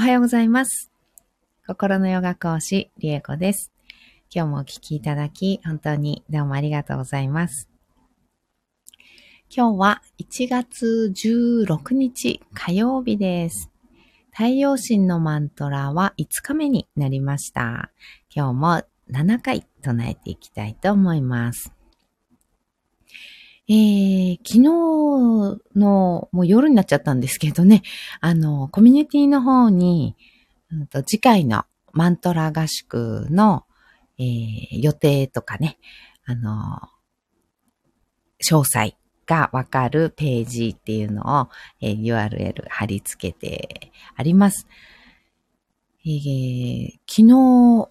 [0.00, 0.90] おはようございます。
[1.66, 3.70] 心のヨガ講師、リエコです。
[4.34, 7.68] 今日もお聴きいただき、本当にどうもありがとうございます。
[9.54, 13.70] 今日は1月16日火曜日です。
[14.30, 17.90] 太陽神のマントラは5日目になりました。
[18.34, 21.74] 今日も7回唱えていきたいと思います。
[23.72, 24.62] えー、昨日
[25.78, 27.82] のもう夜になっちゃったんですけどね、
[28.20, 30.16] あの、コミュニティの方に、
[30.72, 33.64] うん、と次回のマントラ合宿の、
[34.18, 35.78] えー、予定とかね、
[36.26, 36.80] あの、
[38.44, 41.48] 詳細がわかるページっていうのを、
[41.80, 44.66] えー、URL 貼り付けてあります。
[46.04, 47.88] えー、昨日、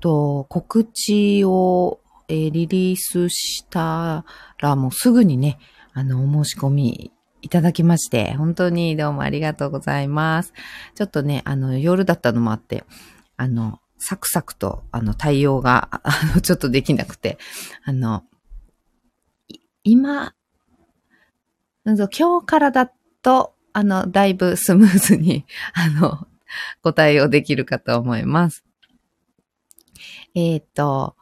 [0.00, 1.99] と告知を
[2.30, 4.24] えー、リリースした
[4.58, 5.58] らもうすぐにね、
[5.92, 7.12] あの、お申し込み
[7.42, 10.52] いただきまして、本当にどうもありがとうございます。
[10.94, 12.84] ちょっとね、あの、夜だったのもあって、
[13.36, 17.36] あの、サクサクと、あの、対応が、あの、ちょっとできなくて、
[17.84, 18.22] あの、
[19.82, 20.34] 今、
[21.84, 25.44] 今日からだと、あの、だいぶスムーズに、
[25.74, 26.28] あの、
[26.82, 28.64] ご対応できるかと思います。
[30.34, 31.16] えっ、ー、と、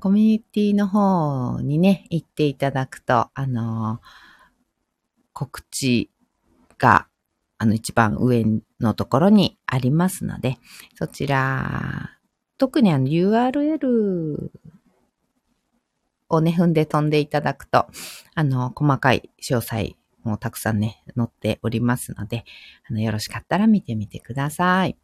[0.00, 4.00] コミュニティの方にね、行っていただくと、あの、
[5.32, 6.08] 告知
[6.78, 7.08] が、
[7.58, 8.44] あの、一番上
[8.80, 10.58] のところにありますので、
[10.94, 12.10] そちら、
[12.58, 14.50] 特にあの URL
[16.28, 17.86] をね、踏んで飛んでいただくと、
[18.34, 22.44] あの、細かい詳細もたくさんね、載っておりますので、
[22.88, 24.96] あの、よろしかったら見てみてください。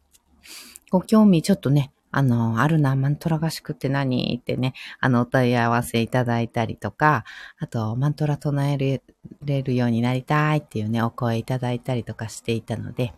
[0.89, 4.39] ご興味ちょっとね、あの、あるな、マントラ合宿って何？
[4.41, 7.25] ってね、あの、お問い合わせいただいたりとか、
[7.59, 13.13] あと、マントラ唱えれるようになりたいっていうね、お声いただいたりとかしていたので、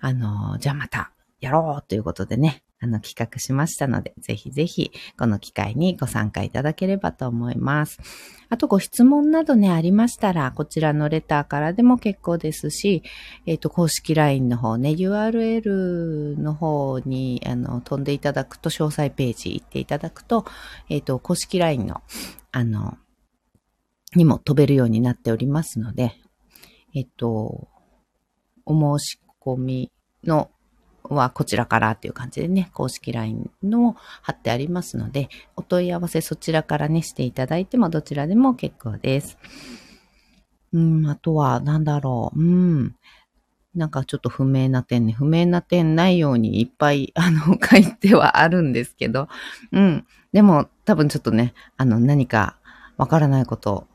[0.00, 7.98] あの、じゃあまたやろうということでね、あの、企画しましたので、ぜひぜひ、この機会にご参加いただければと思います。
[8.50, 13.02] あと、ご質問などね、ありましたら、こちらのレターからでも結構ですし、
[13.46, 20.44] えっ、ー、と、公式 LINE の方ね、URL の方に、あの、飛んでいただくと、詳細ページ行っていただくと、
[20.90, 22.02] えっ、ー、と、公式 LINE の、
[22.52, 22.98] あの、
[24.14, 26.14] にも飛べるようになっておりますので、
[26.94, 27.68] えっ、ー、と、
[28.66, 29.92] お申し込み
[30.24, 30.50] の
[31.10, 39.38] はこちらからっていう感じでね、公式 LINE の貼ってありますので、お問い合わせそちらからね、していただいてもどちらでも結構です。
[40.72, 42.96] うん、あとは、なんだろう、うん。
[43.74, 49.28] なんかちょっと不明な点ね、不明な点ないようにいっぱい、 あの、書いてはあるんですけど、
[49.72, 50.06] うん。
[50.32, 52.58] でも、多分ちょっとね、あの、何か
[52.96, 53.86] わからないこと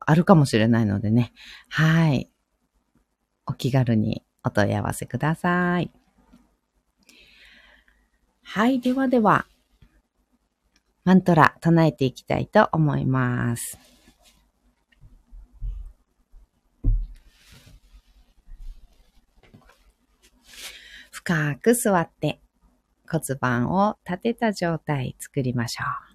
[0.00, 1.32] あるかもしれないのでね、
[1.68, 2.30] はい。
[3.46, 5.90] お気軽にお問い合わせください。
[8.48, 8.80] はい。
[8.80, 9.44] ではでは、
[11.04, 13.76] マントラ唱えていきたいと思います。
[21.10, 22.40] 深く座って
[23.10, 26.05] 骨盤を立てた状態作りましょう。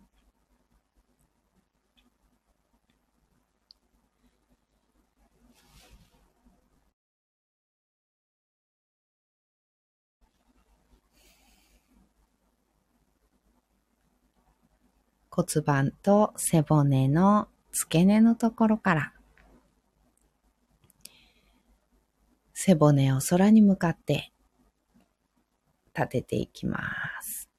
[15.31, 19.14] 骨盤と背骨の付け根のところから
[22.53, 24.34] 背骨を空に向かって
[25.96, 26.80] 立てていきま
[27.22, 27.50] す。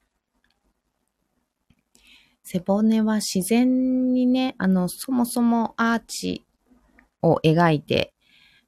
[2.45, 6.45] 背骨は自然にね、あの、そもそもアーチ
[7.23, 8.13] を描いて、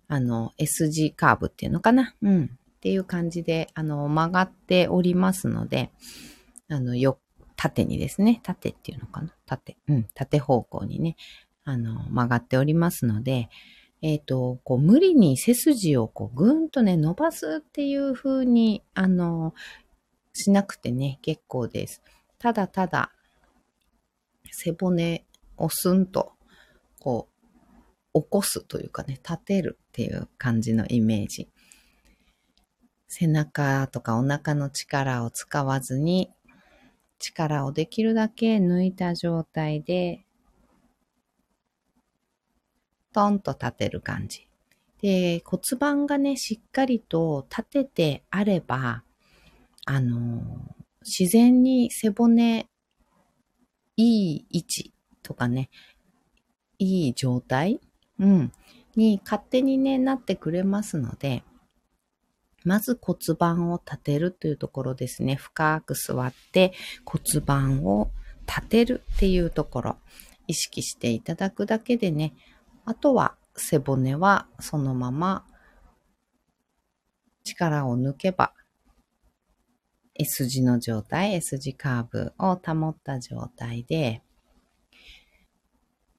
[0.08, 2.14] あの、S 字カーブっていうのかな？
[2.22, 2.44] うん。
[2.44, 2.48] っ
[2.80, 5.90] ていう感じで、あの、曲がっておりますので、
[6.68, 7.18] あの、よ、
[7.64, 9.34] 縦にですね、縦っていうのかな？
[9.46, 11.16] 縦、うん、縦方向にね、
[11.64, 13.48] あの、曲がっておりますので、
[14.02, 19.54] えっ、ー、と、こう、無理に背筋をこう、ぐんとね、伸ばすっていう風に、あの、
[20.34, 22.02] しなくてね、結構です。
[22.38, 23.12] ただただ、
[24.52, 25.24] 背骨
[25.56, 26.32] をスンと、
[27.00, 27.30] こ
[28.12, 31.48] う、起こすというかね、立てるっていう感じのイメージ。
[33.08, 36.30] 背中とかお腹の力を使わずに、
[37.32, 40.24] 力をできるだけ抜いた状態で、
[43.12, 44.48] トンと立てる感じ。
[45.00, 49.04] で、骨盤がね、しっかりと立ててあれば、
[49.86, 50.42] あの、
[51.02, 52.66] 自然に背骨、
[53.96, 54.92] いい位置
[55.22, 55.70] とかね、
[56.78, 57.80] いい状態？
[58.18, 58.52] うん。
[58.96, 61.44] に勝手にね、なってくれますので、
[62.64, 65.36] まず骨盤を立てるというところですね。
[65.36, 66.72] 深く座って
[67.04, 68.10] 骨盤を
[68.46, 69.96] 立てるっていうところ、
[70.46, 72.34] 意識していただくだけでね、
[72.84, 75.46] あとは背骨はそのまま
[77.44, 78.52] 力を抜けば
[80.16, 84.22] S 字の状態、S 字カーブを保った状態で、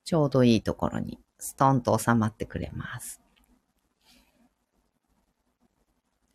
[0.03, 3.24] ちょうどいいところにストンと収まってくれます。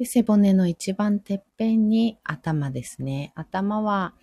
[0.01, 3.35] で背骨の一番てっぺんに頭ですね。
[3.35, 4.15] 頭は、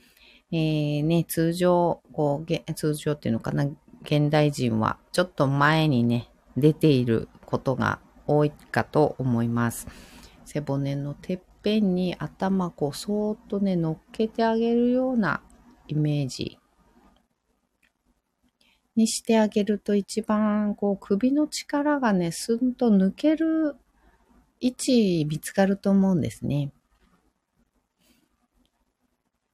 [0.52, 3.68] えー、ね、通常、こう、通常っていうのかな、
[4.02, 9.88] 現代人はちょっと前にね、出ていることが多いかと思います。
[10.46, 15.44] 背骨のてっぺんに頭こうそーっとね、乗っけてあげるような
[15.88, 16.58] イメージ
[18.96, 23.76] にしてあげると一番こう首の力がね、スンと抜ける
[24.60, 26.72] 位置見つかると思うんですね。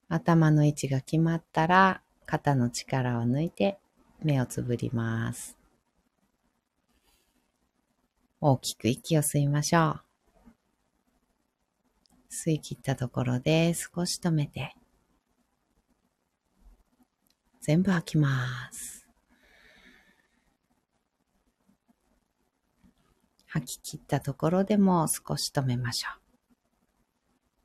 [0.07, 3.79] 頭の位置が決まったら肩の力を抜いて
[4.21, 5.57] 目をつぶります。
[8.39, 10.01] 大きく息を吸いましょう。
[12.29, 14.75] 吸い切ったところで少し止めて、
[17.61, 19.02] 全部吐きます。
[23.53, 26.19] 吐き切ったところでも少し止めましょう。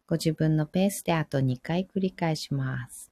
[0.07, 3.11] ご自分のペースであと2回繰り返します。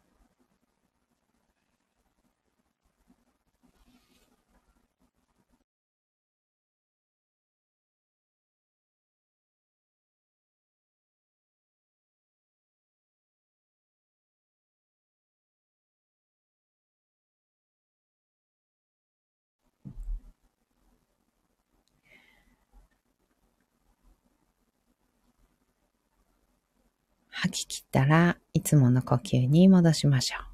[27.47, 30.47] 吐き切ったらいつもの呼吸に戻しましょう。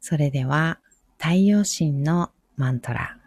[0.00, 0.78] それでは
[1.18, 3.18] 太陽神のマントラ、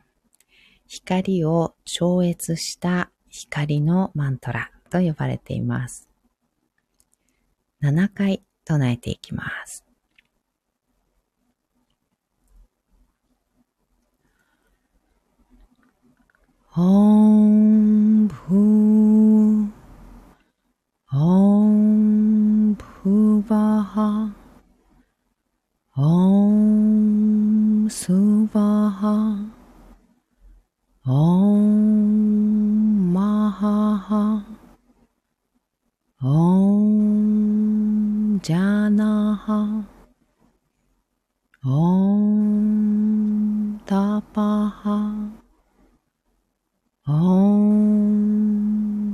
[0.88, 6.08] 光を超越した光のマントラと呼ばれています。
[7.84, 9.89] 7回唱えていきます。
[16.80, 18.30] Om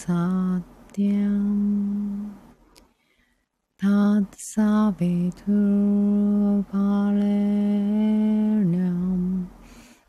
[0.03, 1.47] सत्यं
[3.83, 4.37] तत्सवितुर्वरेण्यं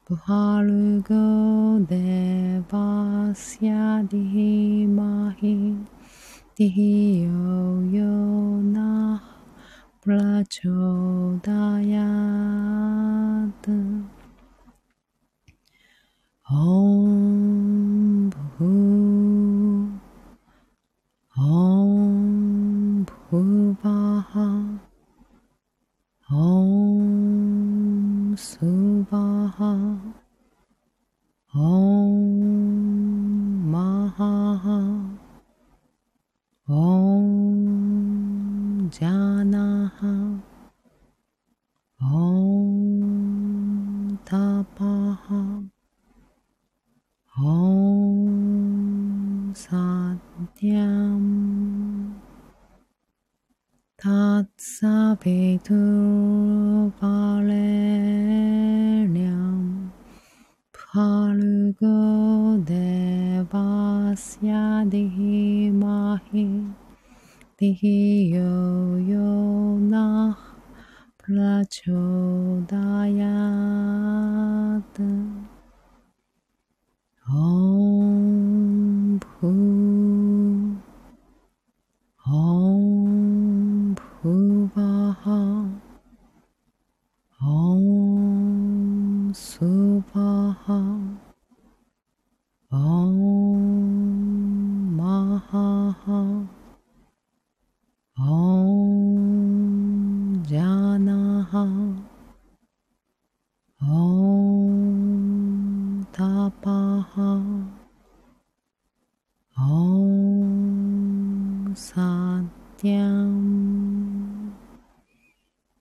[0.07, 5.75] Buhargo devasya dihimahi
[6.55, 9.19] dihiyo yonah
[9.99, 11.43] prachodayat.
[16.47, 17.46] Om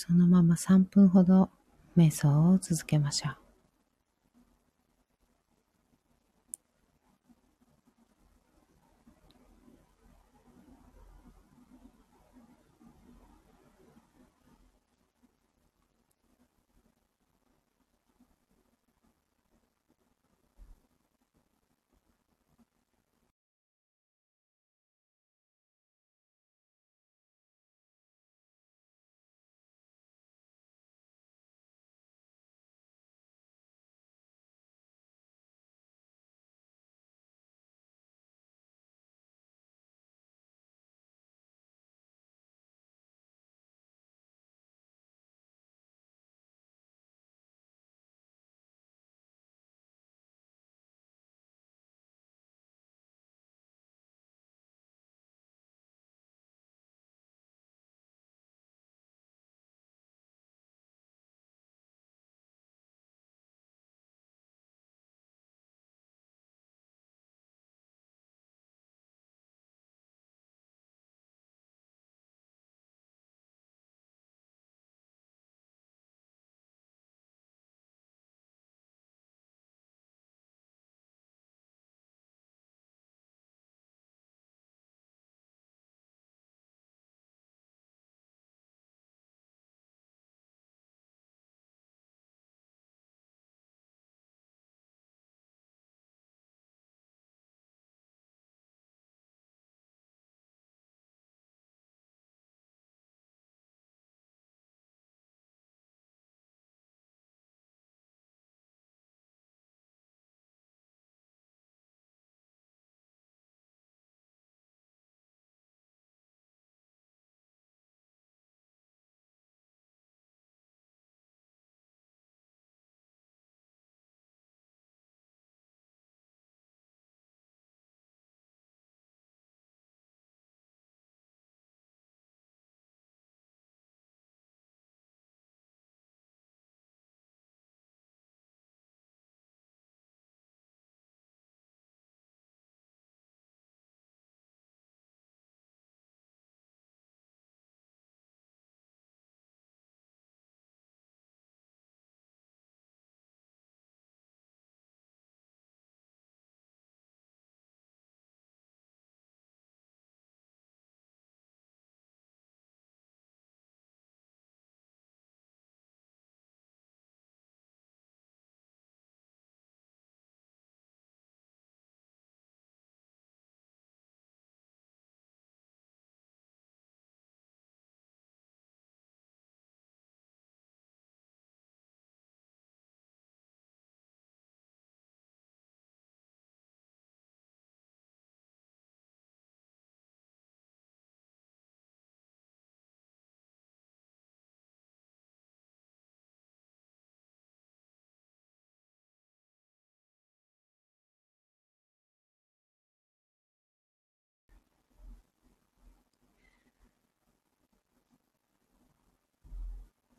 [0.00, 1.50] そのまま3分ほど
[1.96, 3.47] 瞑想を続けましょう。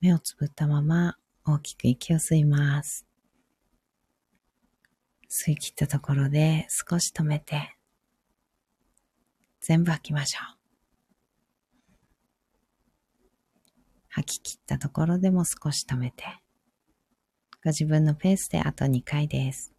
[0.02, 3.06] 目をつぶったまま大きく息を吸います。
[5.30, 7.76] 吸い切ったところで少し止めて、
[9.62, 10.60] 全部吐きましょう。
[14.08, 16.24] 吐き切ったところでも少し止めて、
[17.64, 19.74] ご自分のペースであと2回です。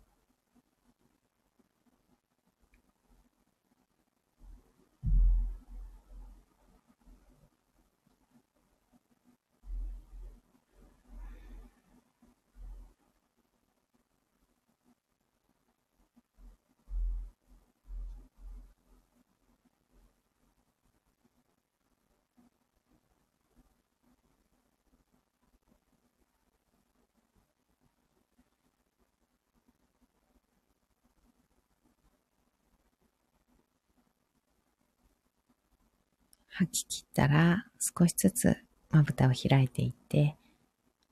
[36.51, 38.57] 吐き切ったら少しずつ
[38.91, 40.37] まぶたを開いていって、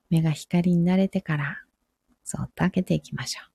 [0.09, 1.63] 目が光に慣れてから、
[2.23, 3.49] そっと開けていきましょう。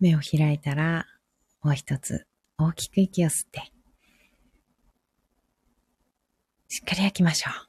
[0.00, 1.06] 目を開いたら、
[1.62, 3.72] もう一つ大きく息を吸って、
[6.68, 7.67] しっかり開きましょう。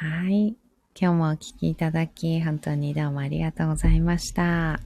[0.00, 0.54] はい。
[0.94, 4.78] 今日もお聴きいただき、本当にどうもありがとうございました。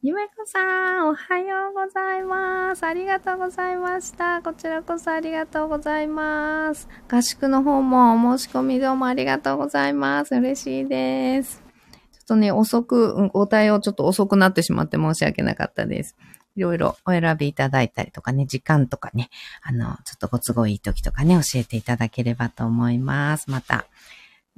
[0.00, 2.84] ゆめこさん、おはようございます。
[2.84, 4.40] ありがとうございました。
[4.40, 6.88] こちらこそありがとうございます。
[7.10, 10.34] 合宿の方もお申し込みどうもありがとうございます。
[10.34, 11.62] 嬉しいです。
[11.92, 16.16] ちょっとね、遅く、ご対応ちょっと遅くなってしまって申し訳なかったです。
[16.58, 19.30] いろいろお選びいただいたりとかね、時間とかね、
[19.62, 23.48] あの、ちょっとご都合いい時とかね、教えていただければと思います。
[23.48, 23.86] また、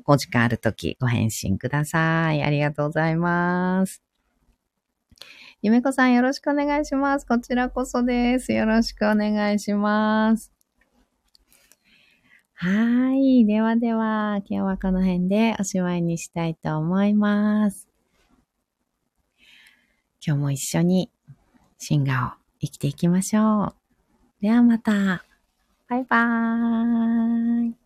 [0.07, 2.43] お時間ある時ご返信ください。
[2.43, 4.03] ありがとうございます。
[5.61, 7.27] ゆめこさんよろしくお願いします。
[7.27, 8.55] こちらこそです。
[8.55, 10.51] よろしくお願いします。
[12.55, 13.45] はい。
[13.45, 17.91] ではでは、今日はこの辺でおしまいにしたいと思います。
[20.27, 21.11] 今日も一緒に
[21.83, 23.75] シンガーを生きていきましょう。
[24.43, 25.25] ではまた。
[25.89, 27.80] バイバーイ。